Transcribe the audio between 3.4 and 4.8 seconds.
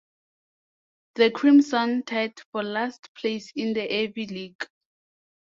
in the Ivy League.